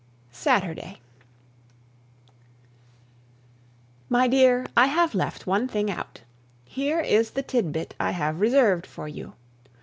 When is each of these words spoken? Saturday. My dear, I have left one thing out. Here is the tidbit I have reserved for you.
Saturday. 0.33 0.97
My 4.09 4.27
dear, 4.27 4.65
I 4.75 4.87
have 4.87 5.13
left 5.13 5.45
one 5.45 5.67
thing 5.67 5.91
out. 5.91 6.21
Here 6.65 6.99
is 7.01 7.29
the 7.29 7.43
tidbit 7.43 7.93
I 7.99 8.09
have 8.09 8.41
reserved 8.41 8.87
for 8.87 9.07
you. 9.07 9.33